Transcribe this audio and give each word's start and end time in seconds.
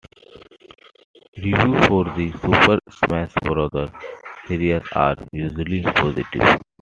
Reviews 1.37 1.85
for 1.85 2.05
the 2.17 2.27
"Super 2.41 2.79
Smash 2.89 3.31
Brothers" 3.43 3.91
series 4.47 4.81
are 4.95 5.15
usually 5.31 5.83
positive. 5.83 6.59